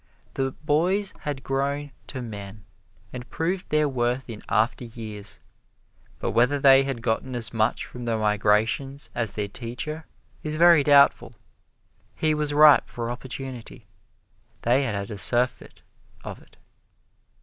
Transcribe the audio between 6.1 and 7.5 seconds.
but whether they had gotten